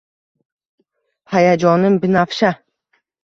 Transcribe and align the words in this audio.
Hayajonim 1.35 1.99
binafsha 2.07 2.51